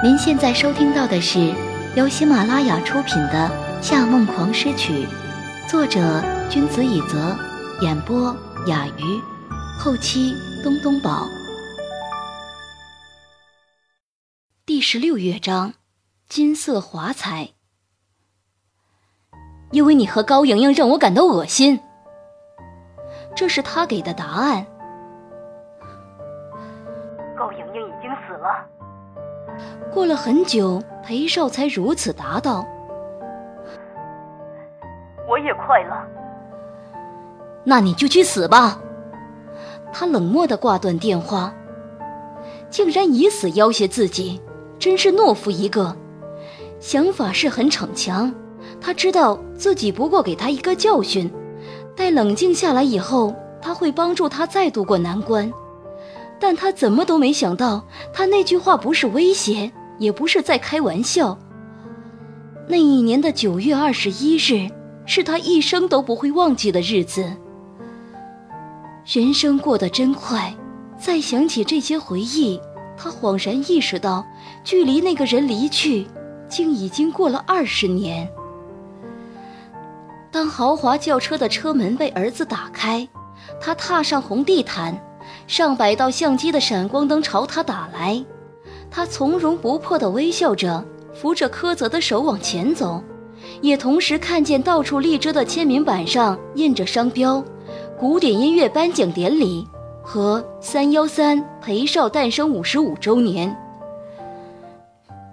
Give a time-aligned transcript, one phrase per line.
[0.00, 1.52] 您现在收听到的是
[1.96, 3.50] 由喜马拉雅出品的
[3.82, 5.04] 《夏梦狂诗曲》，
[5.68, 7.36] 作者君子以泽，
[7.80, 8.32] 演播
[8.68, 9.20] 雅鱼，
[9.76, 10.32] 后期
[10.62, 11.26] 东东宝。
[14.64, 15.74] 第十六乐章，
[16.28, 17.48] 金色华彩。
[19.72, 21.80] 因为你和高莹莹让我感到恶心，
[23.34, 24.64] 这是他给的答案。
[27.36, 28.64] 高莹莹已经死了。
[29.92, 32.64] 过了很久，裴少才如此答道
[35.28, 36.06] ：“我也快了。”
[37.64, 38.80] 那你就去死吧。
[39.92, 41.52] 他冷漠的挂断电话，
[42.70, 44.40] 竟然以死要挟自己，
[44.78, 45.96] 真是懦夫一个。
[46.78, 48.32] 想法是很逞强，
[48.80, 51.30] 他知道自己不过给他一个教训，
[51.96, 55.50] 待冷静下来以后，他会帮助他再度过难关。
[56.38, 61.38] 但他怎么都没想到，他那句话不是威胁，也不是在开玩笑。
[62.66, 64.70] 那一年的九月二十一日，
[65.06, 67.32] 是他一生都不会忘记的日子。
[69.04, 70.54] 人生过得真快，
[70.98, 72.60] 再想起这些回忆，
[72.96, 74.26] 他恍然意识到，
[74.64, 76.06] 距离那个人离去，
[76.48, 78.28] 竟已经过了二十年。
[80.30, 83.08] 当豪华轿车的车门被儿子打开，
[83.58, 85.02] 他踏上红地毯。
[85.46, 88.22] 上百道相机的闪光灯朝他打来，
[88.90, 93.02] 他从容不迫地微笑着，扶着柯泽的手往前走，
[93.60, 97.42] 也同时看见到处立着的签名板上印着商标
[97.98, 99.66] “古典音乐颁奖典礼”
[100.02, 103.54] 和“三幺三裴少诞生五十五周年”。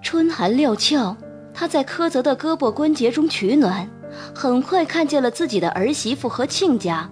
[0.03, 1.15] 春寒料峭，
[1.53, 3.89] 他在柯泽的胳膊关节中取暖，
[4.33, 7.09] 很快看见了自己的儿媳妇和亲家。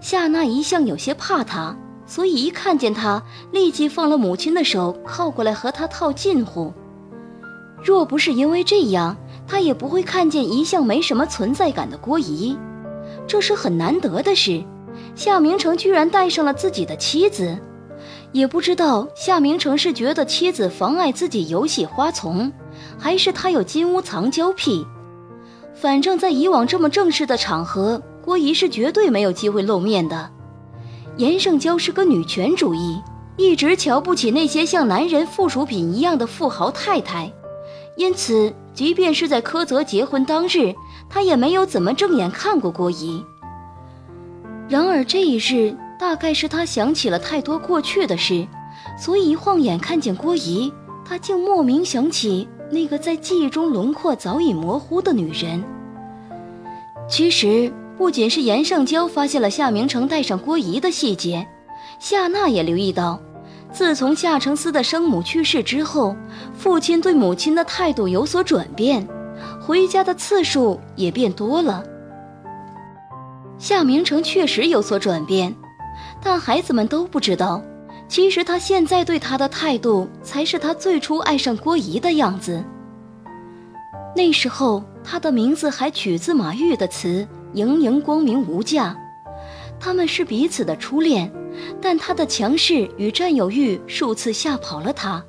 [0.00, 1.76] 夏娜一向有些怕他。
[2.06, 6.72] 所以一看见他，立即放了母亲的手，靠过来和他套近乎。
[7.82, 12.56] 若不是因为这样，他也不会看见一向没什么存在感的郭姨。
[13.26, 14.62] 这是很难得的事，
[15.14, 17.58] 夏明成居然带上了自己的妻子。
[18.32, 22.52] 也不知道夏明成是觉得妻子妨碍自己游戏花丛，
[22.98, 24.86] 还是他有金屋藏娇癖。
[25.74, 30.30] 反正，在以往这么正式的场合，郭姨是绝对没有机会露面的。
[31.16, 33.00] 严胜娇是个女权主义，
[33.36, 37.32] 一直瞧不起那些像男人附属品一样的富豪太太，
[37.96, 40.74] 因此，即便是在柯泽结婚当日，
[41.08, 43.24] 她也没有怎么正眼看过郭姨。
[44.68, 48.44] 然而这一日，大概是他想起了太多过去的事，
[48.98, 50.72] 所以一晃眼看见郭姨，
[51.04, 55.62] 他竟莫名想起那个在记忆中轮廓早已模糊的女人。
[57.08, 57.72] 其实。
[57.96, 61.46] 不仅是严胜娇发现了夏明成带上郭姨的细节，
[61.98, 63.20] 夏娜也留意到，
[63.72, 66.16] 自从夏承思的生母去世之后，
[66.58, 69.06] 父亲对母亲的态度有所转变，
[69.60, 71.84] 回家的次数也变多了。
[73.58, 75.54] 夏明成确实有所转变，
[76.20, 77.62] 但孩子们都不知道，
[78.08, 82.62] 其实他现在对他的态度，才是他最初爱上郭姨的样子。
[84.16, 87.26] 那时候，他的名字还取自马玉的词。
[87.54, 88.96] 盈盈光明无价，
[89.80, 91.32] 他们是彼此的初恋，
[91.80, 95.24] 但他的强势与占有欲数次吓跑了他，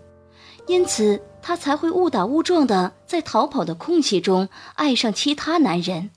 [0.67, 6.09] 因此他才会误打误撞的在逃跑的空隙中爱上其他男人。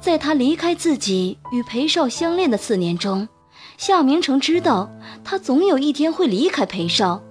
[0.00, 3.28] 在他离开自己与裴少相恋的四年中，
[3.76, 4.90] 夏明成知道
[5.22, 7.22] 他总有一天会离开裴少，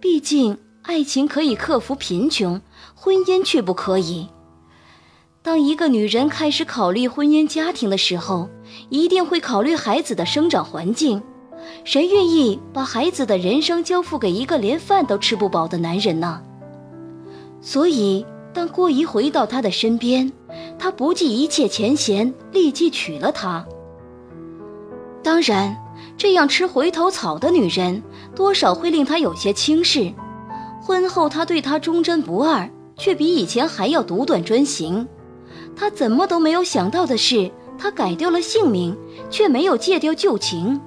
[0.00, 2.60] 毕竟爱情可以克服贫穷，
[2.96, 4.28] 婚姻却不可以。
[5.48, 8.50] 当一个女人开始考虑婚姻家庭的时候，
[8.90, 11.22] 一定会考虑孩子的生长环境。
[11.84, 16.42] 谁愿意把孩子的人生交付给一个连饭都吃不饱的男人呢？
[17.62, 20.30] 所以，当郭姨回到他的身边，
[20.78, 23.66] 他不计一切前嫌，立即娶了她。
[25.22, 25.74] 当然，
[26.18, 28.02] 这样吃回头草的女人，
[28.36, 30.12] 多少会令他有些轻视。
[30.82, 32.68] 婚后，他对她忠贞不二，
[32.98, 35.08] 却比以前还要独断专行。
[35.78, 37.48] 他怎么都没有想到的是，
[37.78, 38.96] 他改掉了姓名，
[39.30, 40.80] 却没有戒掉旧情。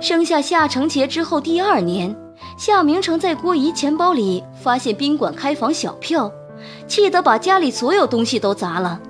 [0.00, 2.14] 生下夏承杰之后，第二年，
[2.58, 6.30] 夏明成在郭姨钱包里发现宾馆开房小票，
[6.86, 9.00] 气得把家里所有东西都砸了。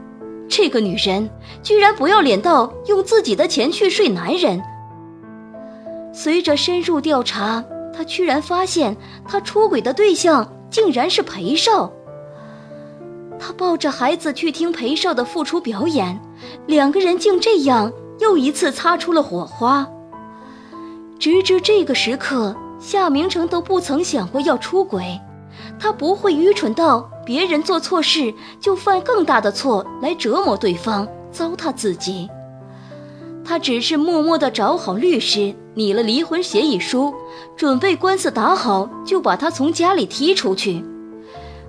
[0.49, 1.29] 这个女人
[1.63, 4.63] 居然不要脸到用自己的钱去睡男人。
[6.13, 8.97] 随着深入调查，他居然发现
[9.27, 11.91] 他出轨的对象竟然是裴少。
[13.45, 16.17] 他抱着孩子去听裴少的复出表演，
[16.69, 19.85] 两个人竟这样又一次擦出了火花。
[21.19, 25.21] 直至这个时刻，夏明成都不曾想过要出轨，
[25.77, 32.29] 他不会愚蠢到别人做错事就犯更大的错来折磨对方、糟蹋自己。
[33.45, 37.13] 他只是默默地找好律师，拟了离婚协议书，
[37.57, 40.85] 准备官司打好就把他从家里踢出去。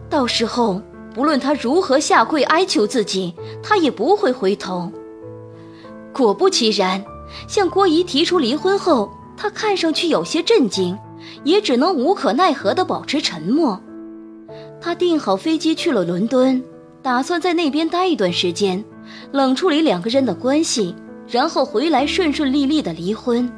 [0.08, 0.80] 到时候，
[1.14, 4.92] 不论他如何下跪哀求自己，他也不会回头。
[6.12, 7.04] 果不其然，
[7.48, 10.98] 向郭姨提出离婚后，他看上去有些震惊，
[11.44, 13.80] 也只能无可奈何地保持沉默。
[14.82, 16.64] 他订好飞机去了伦敦，
[17.02, 18.84] 打算在那边待一段时间，
[19.32, 20.96] 冷处理两个人的关系。
[21.26, 23.50] 然后回来顺顺利利的离婚，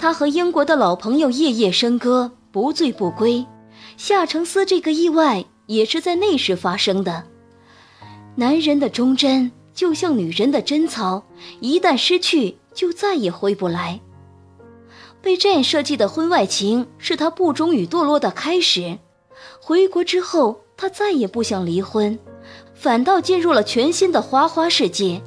[0.00, 3.46] 他和英国的老朋友夜夜笙歌，不醉不归。
[3.96, 7.24] 夏承思这个意外也是在那时发生的。
[8.34, 11.22] 男人的忠贞就像女人的贞操，
[11.60, 14.00] 一旦失去就再也回不来。
[15.22, 18.98] 被这样设计的婚外情是他不忠与堕落的开始。
[19.60, 22.18] 回国之后，他再也不想离婚，
[22.74, 25.20] 反倒进入了全新的花花世界。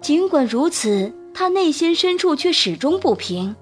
[0.00, 3.54] 尽管如此，他内心深处却始终不平。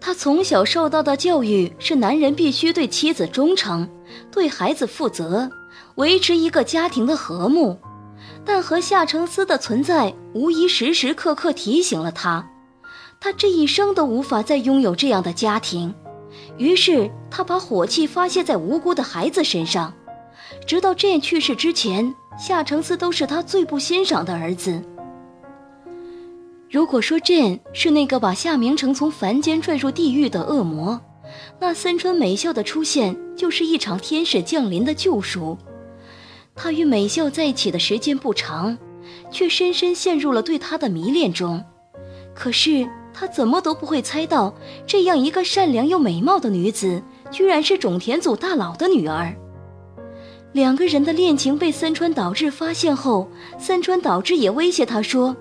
[0.00, 3.88] 他从小受到的教育是，男人必须对妻子忠诚，
[4.30, 5.50] 对孩子负责，
[5.96, 7.78] 维持一个家庭的和睦。
[8.44, 12.46] 但和夏承思的存在，无疑时时刻刻提醒了他，
[13.20, 15.94] 他这一生都无法再拥有这样的家庭。
[16.58, 19.92] 于是，他把火气发泄在无辜的孩子身上。
[20.66, 24.82] 直到 Jane 去世之前，夏承思都是他最不欣赏的儿子。
[26.70, 31.00] 如果说 Jane 是那个把夏明成从凡间拽入地狱的恶魔，
[31.60, 35.56] 那森川美孝的出现就是一场天使降临的救赎。
[36.54, 38.78] 他与美孝在一起的时间不长，
[39.30, 41.64] 却深深陷入了对她的迷恋中。
[42.34, 44.54] 可是他怎么都不会猜到，
[44.86, 49.34] 这样一个善良又美貌的女子，居然是种田组大佬的女儿。
[50.52, 53.28] 两个人的恋情被三川导致发现后，
[53.58, 55.36] 三川导致也威胁他说。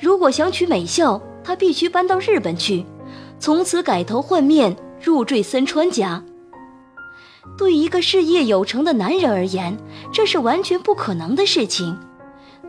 [0.00, 2.84] 如果想娶美孝，他必须搬到日本去，
[3.38, 6.22] 从此改头换面，入赘三川家。
[7.56, 9.76] 对一个事业有成的男人而言，
[10.12, 11.98] 这是完全不可能的事情。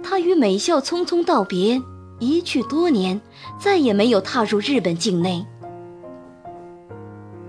[0.02, 1.82] 他与美孝匆匆道别，
[2.20, 3.20] 一去多年，
[3.60, 5.46] 再也没有踏入日本境内。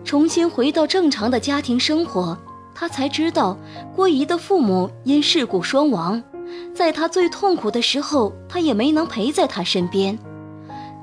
[0.05, 2.37] 重新回到正常的家庭生活，
[2.75, 3.57] 他才知道
[3.95, 6.23] 郭姨的父母因事故双亡。
[6.75, 10.19] 在他最痛苦的时候，他也没能陪在他身边，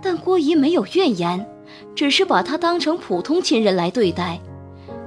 [0.03, 1.47] 但郭姨没有怨言，
[1.95, 4.39] 只是把他当成普通亲人来对待。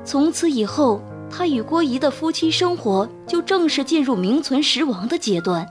[0.02, 5.66] 从此以后，他与郭姨的夫妻生活就正式进入名存实亡的阶段。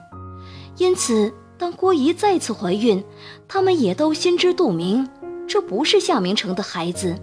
[0.78, 3.04] 因此，当郭姨再次怀孕，
[3.46, 5.06] 他们也都心知肚明，
[5.46, 7.14] 这不是夏明成的孩子。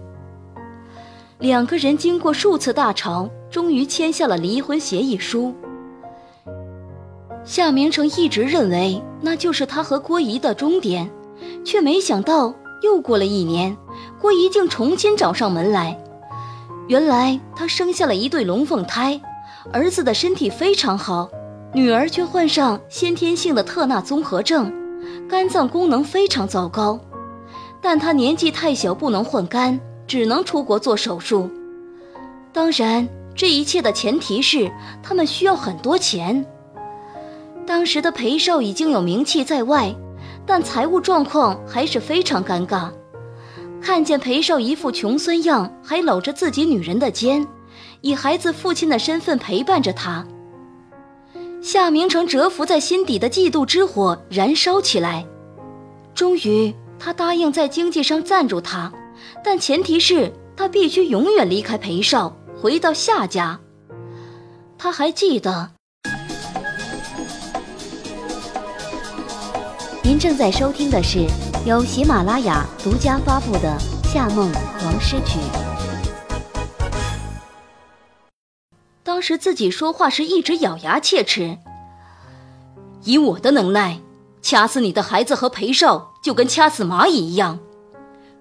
[1.38, 5.52] 两个人经过数次大吵，终于签下了离婚协议书。
[7.44, 11.10] 夏明成一直认为那就是他和郭姨的终点，
[11.64, 13.76] 却没想到又过了一年，
[14.20, 15.98] 郭姨竟重新找上门来。
[16.88, 19.20] 原来她生下了一对龙凤胎，
[19.72, 21.28] 儿子的身体非常好，
[21.72, 24.72] 女儿却患上先天性的特纳综合症，
[25.28, 26.98] 肝脏功能非常糟糕。
[27.82, 31.48] 但她年纪太小，不能换肝，只能出国做手术。
[32.54, 36.44] 当然，这一切的前提是他们需要很多钱。
[37.66, 39.94] 当时的裴少已经有名气在外，
[40.46, 42.90] 但财务状况还是非常尴尬。
[43.80, 47.46] 看见裴少一副穷酸样，还搂着自己女人的肩，
[48.00, 50.26] 以孩子父亲的身份陪伴着他，
[51.62, 55.26] 夏明成蛰伏在心底的嫉妒之火燃烧起来。
[56.14, 58.92] 终于，他答应在经济上赞助他，
[59.42, 63.58] 但前提是他必须永远离开裴少，回到夏家。
[64.76, 65.70] 他还记得。
[70.02, 71.26] 您正在收听的是
[71.68, 73.76] 由喜马拉雅独家发布的
[74.10, 74.50] 《夏梦
[74.82, 75.38] 王诗曲》。
[79.02, 81.58] 当时自己说话时一直咬牙切齿，
[83.04, 84.00] 以我的能耐，
[84.40, 87.58] 掐死你的孩子和裴少就跟掐死蚂蚁一样。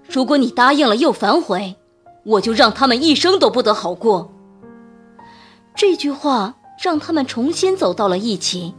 [0.08, 1.76] 如果你答应了又反悔，
[2.24, 4.32] 我就让他们一生都不得好过。
[5.76, 8.74] 这句话让他们重新走到了一起，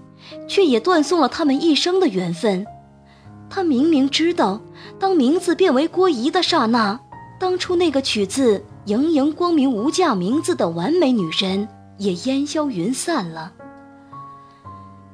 [0.49, 2.67] 却也断送了他们一生的缘分。
[3.50, 4.61] 他明明知道，
[4.99, 6.99] 当名字变为郭姨的刹那，
[7.40, 13.52] 当初那个取自盈盈光明无价名字的完美女人也烟消云散了。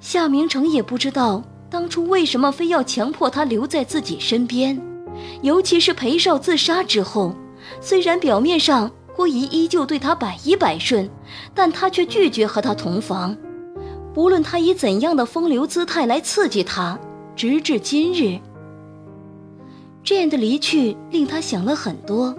[0.00, 4.80] 夏明成也不知道当初为什么非要强迫她留在自己身边，
[5.42, 7.34] 尤其是裴少自杀之后，
[7.80, 11.08] 虽然表面上郭姨依旧对他百依百顺，
[11.54, 13.36] 但他却拒绝和他同房。
[14.12, 16.98] 不论他以怎样的风流姿态来刺激他，
[17.36, 18.38] 直至今日，
[20.02, 22.34] 这样的离去令他想了很多。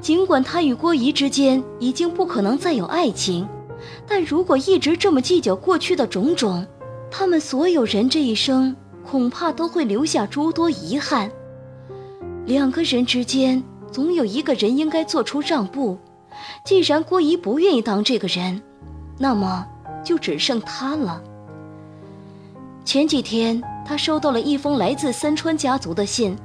[0.00, 3.48] 尽管他与郭姨之间已经不可能再有爱情，
[4.06, 6.66] 但如果一直这么计较过去的种种，
[7.10, 11.30] 他们所有人这一生恐怕都会留下诸多遗憾。
[12.46, 15.98] 两个人之间，总有一个人应该做出让步。
[16.64, 18.60] 既然郭姨不愿意当这个人，
[19.18, 19.66] 那么。
[20.04, 21.22] 就只剩他了。
[22.82, 26.36] 前几天，他收到了一封来自三川家族的信，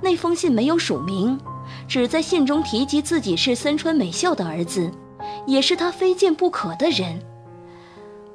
[0.00, 1.38] 那封信没有署名，
[1.86, 4.90] 只在信中提及自己是三川美孝的儿子，
[5.46, 7.22] 也是他非见不可的人。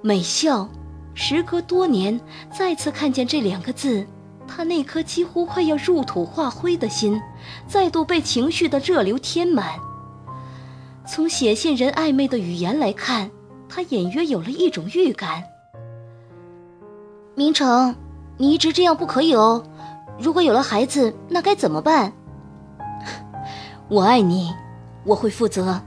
[0.01, 0.69] 美孝，
[1.13, 2.17] 时隔多年
[2.57, 4.07] 再次看见这两个字，
[4.47, 7.21] 他那颗几乎快要入土化灰的心，
[7.67, 9.77] 再度被情绪的热流填满。
[11.05, 13.29] 从写信人暧昧的语言来看。
[13.75, 15.43] 他隐约有了一种预感。
[17.33, 17.95] 明成，
[18.37, 19.63] 你一直这样不可以哦。
[20.19, 22.13] 如果有了孩子，那该怎么办？
[23.89, 24.53] 我爱你，
[25.03, 25.81] 我会负责。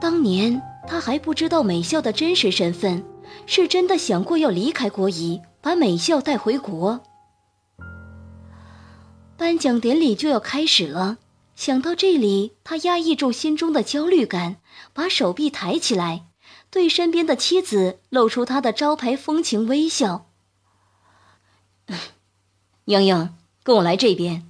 [0.00, 3.04] 当年他还不知道美孝的真实身份，
[3.46, 7.00] 是真的想过要离开国仪，把美孝带回国。
[9.36, 11.18] 颁奖典礼就要开始了。
[11.56, 14.56] 想到这里，他压抑住心中的焦虑感，
[14.94, 16.24] 把手臂抬起来，
[16.70, 20.26] 对身边的妻子露出他的招牌风情微笑。
[22.84, 24.46] 莹莹，跟我来这边。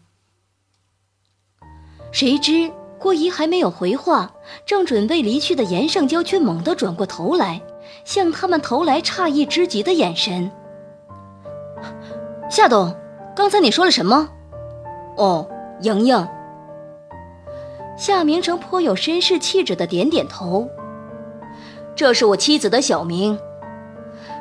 [2.12, 4.32] 谁知郭姨还没有回话，
[4.66, 7.62] 正准备离去的严胜娇却猛地转过头来，
[8.04, 10.50] 向他们投来诧异之极的眼神。
[12.50, 12.94] 夏董，
[13.34, 14.28] 刚才你说了什么？
[15.16, 15.48] 哦，
[15.80, 16.28] 莹莹。
[17.96, 20.68] 夏明成颇有绅士气质的点点头。
[22.00, 23.38] 这是我妻子的小名。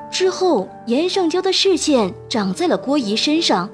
[0.10, 3.70] 之后，严胜娇的视线长在了郭姨身上。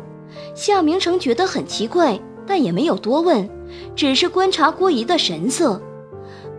[0.56, 3.48] 夏明成觉得很奇怪，但也没有多问，
[3.96, 5.80] 只是观察郭姨的神色。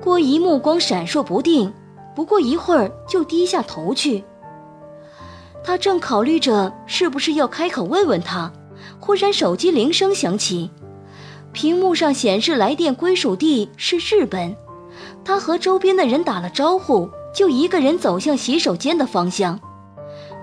[0.01, 1.75] 郭姨目光闪烁不定，
[2.15, 4.23] 不过一会儿就低下头去。
[5.65, 8.53] 他正考虑着是不是要开口问问他，
[9.01, 10.71] 忽然手机铃声响起。
[11.51, 14.55] 屏幕上显示来电归属地是日本，
[15.27, 19.59] 他和周边的人打了招呼，就一个人走向洗手间的方向。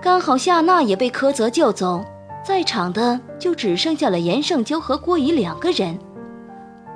[0.02, 2.04] 刚好夏娜也被柯泽叫走，
[2.46, 5.98] 在场的就只剩下了严胜娇和郭姨两个人。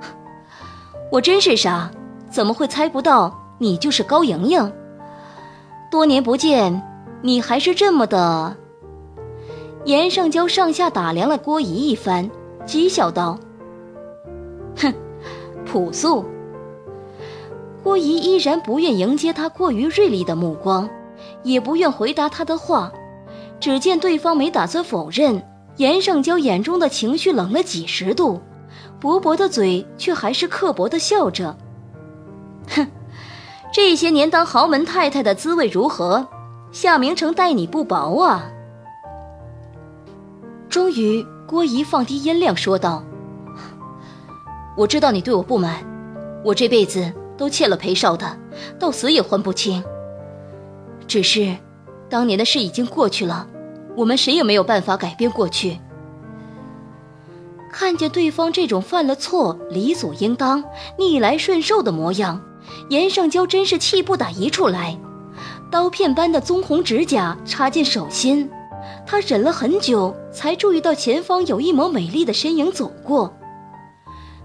[1.10, 1.90] 我真是傻，
[2.30, 4.72] 怎么会猜不到你就是高莹莹？
[5.90, 6.82] 多年不见，
[7.22, 8.54] 你还是这么的……
[9.86, 12.30] 严胜娇上下打量了郭姨一番，
[12.66, 13.38] 讥笑道。
[14.76, 14.92] 哼，
[15.64, 16.22] 朴素。
[17.82, 20.88] 郭姨依然不愿迎接他过于锐利的目光，
[21.42, 22.92] 也不愿回答他的话。
[23.60, 25.42] 只见对方没打算否认，
[25.76, 28.40] 严胜娇眼中的情绪冷了几十度，
[29.00, 31.56] 薄薄的嘴却还是刻薄的笑着。
[32.68, 32.86] 哼，
[33.72, 36.28] 这些年当豪门太太的滋味如何？
[36.70, 38.50] 夏明成待你不薄啊。
[40.68, 43.02] 终于，郭姨放低音量说道。
[44.76, 45.82] 我知道你对我不满，
[46.44, 48.36] 我这辈子都欠了裴少的，
[48.78, 49.82] 到死也还不清。
[51.06, 51.56] 只是，
[52.10, 53.46] 当年的事已经过去了，
[53.96, 55.78] 我们谁也没有办法改变过去。
[57.72, 60.64] 看见对方这种犯了错理所应当、
[60.98, 62.42] 逆来顺受的模样，
[62.90, 64.98] 严胜娇真是气不打一处来，
[65.70, 68.50] 刀片般的棕红指甲插进手心，
[69.06, 73.32] 她忍了很久，才注意到前方有一抹美丽的身影走过。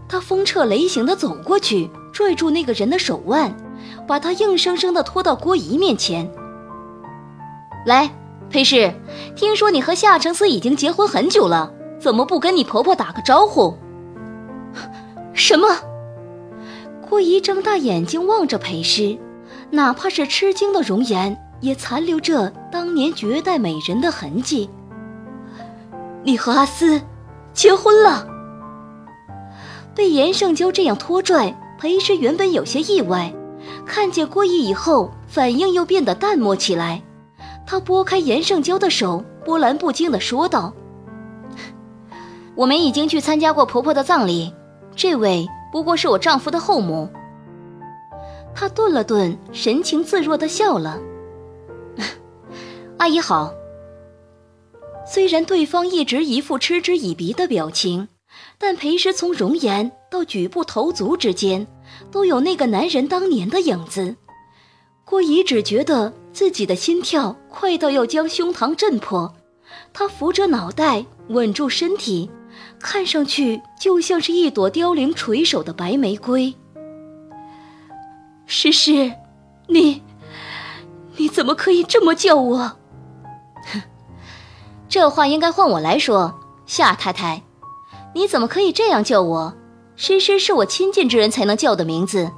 [0.08, 3.54] 他风掣雷行地走过去，拽住那个人的手腕，
[4.08, 6.32] 把他硬生生地拖到郭姨面前。
[7.86, 8.10] 来，
[8.50, 8.94] 裴氏，
[9.36, 13.76] 听说你和夏承思已经结婚很久了，怎么不跟你婆婆打个招呼？
[15.34, 15.68] 什么？
[17.10, 19.18] 郭姨睁大眼睛望着裴氏，
[19.72, 24.70] 哪怕是吃惊的容颜，也残留着当年绝代美人的痕迹。
[26.24, 27.02] 你和阿思
[27.54, 28.28] 结婚了？
[29.94, 33.34] 被严胜娇这样拖拽，裴师原本有些意外，
[33.86, 37.04] 看见郭毅以后，反应又变得淡漠起来。
[37.68, 40.74] 他拨开严胜娇的手，波澜不惊地说道
[42.56, 44.54] ：“我们已经去参加过婆婆的葬礼，
[44.96, 47.10] 这位不过是我丈夫的后母。”
[48.56, 51.02] 他顿了顿，神情自若地笑了
[52.96, 53.54] ：“阿姨好。”
[55.06, 58.08] 虽然对方一直一副嗤之以鼻的表情。
[58.58, 61.68] 但裴师从容颜到举步投足之间，
[62.12, 64.16] 都有那个男人当年的影子。
[65.06, 69.34] 郭姨只觉得自己的心跳快到要将胸膛震破，
[69.92, 72.32] 她扶着脑袋，稳住身体，
[72.80, 76.56] 看上去就像是一朵凋零垂首的白玫瑰。
[78.46, 79.12] 诗诗，
[79.68, 80.02] 你，
[81.18, 82.58] 你怎么可以这么叫我？
[83.72, 83.82] 哼，
[84.88, 87.44] 这话应该换我来说，夏太太。
[88.14, 89.54] 你怎么可以这样叫我？
[89.96, 92.32] 诗诗是我亲近之人才能叫的名字，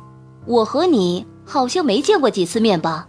[0.45, 3.07] 我和你好像没见过几次面吧？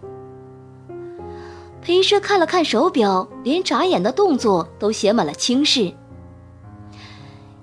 [1.81, 5.93] 裴诗看了看手表，连眨眼的动作都写满了轻视。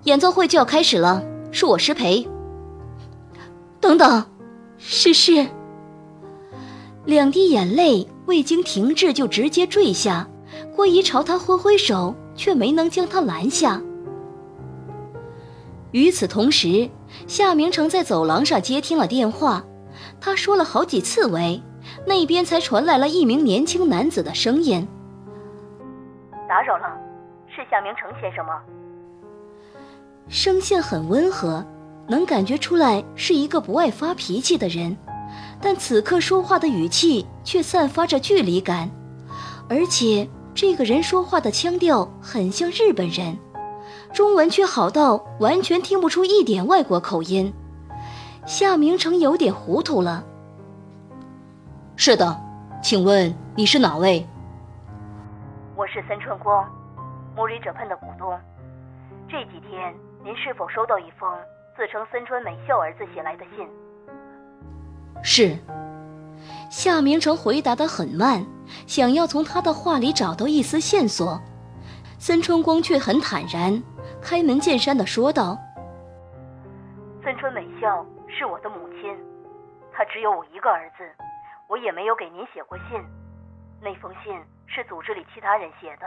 [0.04, 2.26] 演奏会就要开始了，恕我失陪。
[3.80, 4.24] 等等，
[4.78, 5.46] 诗诗。
[7.04, 10.28] 两滴眼泪未经停滞就直接坠下，
[10.74, 13.80] 郭姨朝他挥挥手，却没能将他拦下。
[15.94, 16.90] 与此同时，
[17.28, 19.64] 夏明成在走廊上接听了电话。
[20.20, 21.62] 他说了好几次“喂”，
[22.04, 24.88] 那边才传来了一名年轻男子的声音
[26.50, 26.88] ：“打扰了，
[27.46, 28.60] 是夏明成先生吗？”
[30.28, 31.64] 声线很温和，
[32.08, 34.96] 能感觉出来是一个不爱发脾气的人，
[35.62, 38.90] 但此刻说话的语气却散发着距离感，
[39.68, 43.38] 而且这个人说话的腔调很像日本人。
[44.14, 47.52] 中文却好到完全听不出一点外国口音，
[48.46, 50.24] 夏明成有点糊涂了。
[51.96, 52.40] 是的，
[52.80, 54.24] 请问你是哪位？
[55.74, 56.64] 我是森川光，
[57.34, 58.32] 莫瑞者喷的股东。
[59.28, 59.92] 这几天
[60.24, 61.28] 您是否收到一封
[61.76, 63.68] 自称森川美孝儿子写来的信？
[65.24, 65.58] 是。
[66.70, 68.46] 夏明成回答的很慢，
[68.86, 71.40] 想要从他的话里找到一丝线索。
[72.16, 73.82] 森川光却很坦然。
[74.24, 75.58] 开门见山的说道
[77.22, 79.14] ：“森川美孝是我的母亲，
[79.92, 81.04] 她只有我一个儿子，
[81.68, 82.86] 我也没有给您写过信。
[83.82, 84.34] 那封信
[84.66, 86.06] 是组织里其他人写的，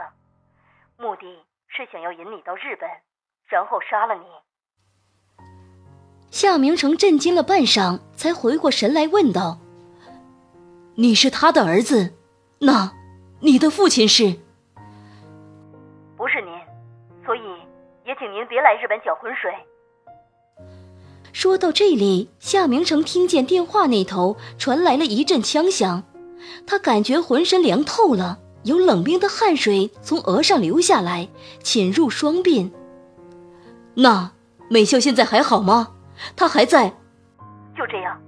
[0.98, 1.26] 目的
[1.68, 2.90] 是想要引你到日本，
[3.46, 4.26] 然后杀了你。”
[6.32, 9.58] 夏明成震惊了半晌，才回过神来问道
[10.98, 12.14] ：“你是他的儿子？
[12.58, 12.92] 那
[13.40, 14.40] 你的父亲是？”
[18.08, 19.52] 也请您别来日本搅浑水。
[21.34, 26.02] 说到这里，夏明成听见电话那头传来了一阵枪响，
[26.66, 31.28] 他感觉浑身凉透了，有冷冰的汗水从额上流下来，
[31.62, 32.70] 侵入双鬓。
[33.92, 34.32] 那
[34.70, 35.88] 美秀现在还好吗？
[36.34, 36.88] 她还在。
[37.76, 38.18] 就这样。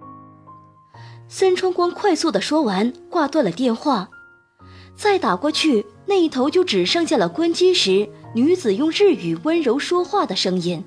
[1.26, 4.10] 森川光快速的说完，挂断了电话。
[4.94, 8.10] 再打过去，那一头就只剩下了关机时。
[8.32, 10.84] 女子用日语温柔说话的声音。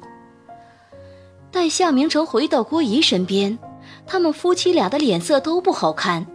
[1.52, 3.60] 待夏明成回到郭姨身边，
[4.08, 6.26] 他们夫妻俩的脸色都不好看。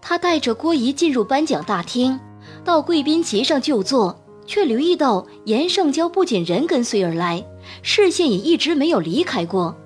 [0.00, 2.18] 他带着郭姨进入颁奖大厅，
[2.64, 7.44] 到贵宾席上就坐，却留意到严胜娇不仅人跟随而来，
[7.82, 9.76] 视线也一直没有离开过。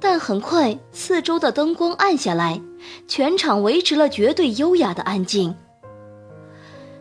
[0.00, 2.60] 但很快，四周的灯光暗下来，
[3.06, 5.54] 全场维持了绝对优雅的安静。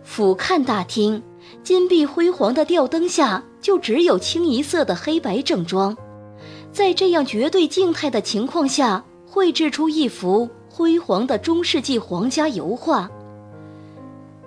[0.03, 1.21] 俯瞰大厅。
[1.61, 5.95] 金碧辉煌的吊灯下，就只有清一色的黑白正装。
[6.71, 13.09] 在这样绝对静态的情况下，绘制出一幅辉煌的中世纪皇家油画。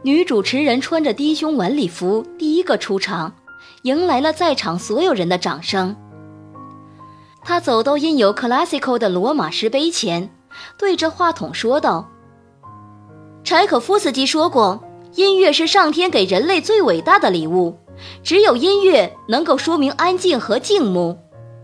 [0.03, 3.35] 女主持人穿着低胸晚礼服，第一个出场，
[3.83, 5.97] 迎来了在场所有人的掌声。
[7.43, 10.31] 她走到印有 “classical” 的罗马石碑前，
[10.77, 12.09] 对着话筒说道
[13.43, 14.81] ：“柴可夫斯基说过。”
[15.17, 17.79] 音乐是上天给人类最伟大的礼物，
[18.23, 21.17] 只有音乐能够说明安静和静穆。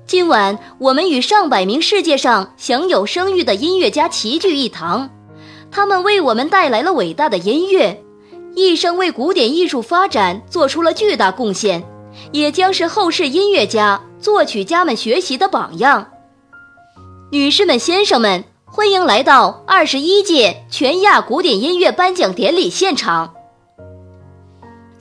[0.07, 5.11] 今晚我们与上百名世界上享有声誉的音乐家齐聚一堂，
[5.71, 8.03] 他们为我们带来了伟大的音乐，
[8.55, 11.85] 一生为古典艺术发展做出了巨大贡献，
[12.33, 16.09] 也将是后世音乐家、作曲家们学习的榜样。
[17.31, 23.35] 女士们、先生们，欢迎来到二十一届全亚古典音乐颁奖典礼现场。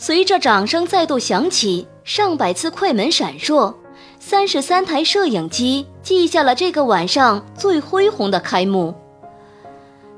[0.01, 3.71] 随着掌声再度响起，上百次快门闪烁，
[4.19, 8.95] 三十三台摄影机记下了这个晚上最恢宏的开幕。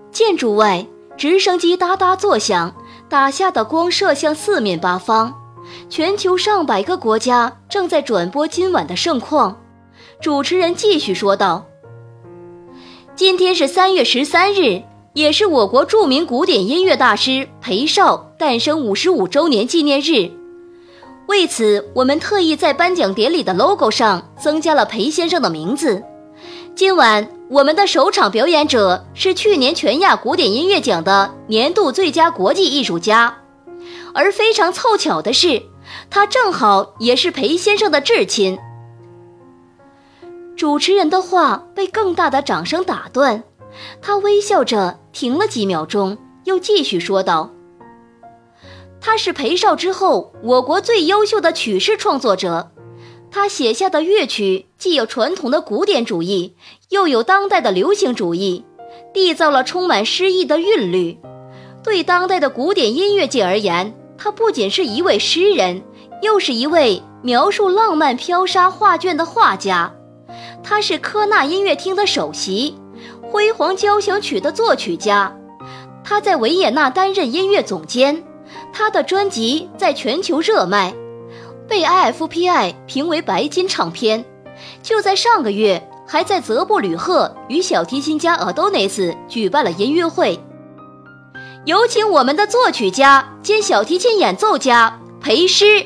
[0.10, 2.74] 建筑外，直升机哒哒作响，
[3.10, 5.38] 打下的光射向四面八方。
[5.90, 9.62] 全球上百个国家正在转播今晚的盛况。
[10.22, 11.66] 主持人继续说道
[13.18, 14.82] ：“今天是三月十三日。”
[15.14, 20.32] 也是我国著名古典音乐大师裴少诞生五十五周年纪念日。
[21.28, 26.04] 为此，我们特意在颁奖典礼的 logo 上增加了裴先生的名字。
[26.74, 33.38] 今晚我们的首场表演者是去年全亚古典音乐奖的年度最佳国际艺术家，
[34.16, 35.62] 而非常凑巧的是，
[36.10, 38.58] 他正好也是裴先生的至亲。
[40.58, 43.44] 主持人的话被更大的掌声打断，
[44.02, 47.52] 他微笑着停了几秒钟，又继续说道。
[49.00, 52.72] 他是裴少之后我国最优秀的曲式创作者，
[53.30, 56.56] 他写下的乐曲既有传统的古典主义，
[56.90, 58.66] 又有当代的流行主义，
[59.14, 61.18] 缔造了充满诗意的韵律。
[61.84, 65.84] 对当代的古典音乐界而言，他不仅是一位诗人，
[66.22, 69.94] 又是一位描述浪漫飘沙画卷的画家。
[70.64, 72.76] 他是科纳音乐厅的首席，
[73.34, 75.36] 辉煌交响曲的作曲家，
[76.04, 78.24] 他在维也纳担任音乐总监。
[78.72, 80.94] 他的专辑在全球热卖，
[81.68, 84.24] 被 IFPI 评为白金唱片。
[84.84, 90.40] 就在上个月，还在泽布吕赫与小提琴家 Adonis 举办了音乐会。
[91.66, 95.84] 有请我们的作曲家兼小提琴演奏家裴诗。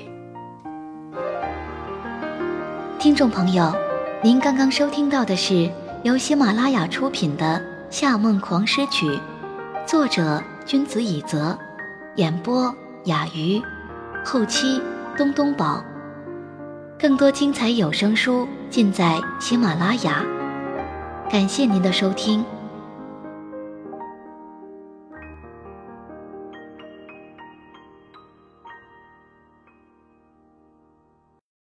[2.99, 3.73] 听众朋友，
[4.21, 5.69] 您刚刚收听到的是
[6.03, 9.07] 由喜马拉雅出品的《夏梦狂诗曲》，
[9.85, 11.57] 作者君子以泽。
[12.17, 12.73] 演播
[13.05, 13.61] 雅鱼，
[14.23, 14.81] 后期
[15.17, 15.83] 东东宝。
[16.99, 20.23] 更多精彩有声书尽在喜马拉雅。
[21.29, 22.43] 感谢您的收听。